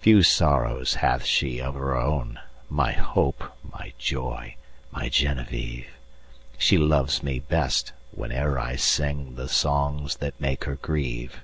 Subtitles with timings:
[0.00, 2.40] Few sorrows hath she of her own,
[2.70, 3.44] My hope!
[3.62, 4.56] my joy!
[4.90, 5.88] my Genevieve!
[6.56, 11.42] She loves me best, whene'er I singThe songs that make her grieve.